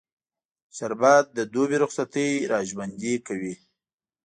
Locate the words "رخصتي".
1.83-2.27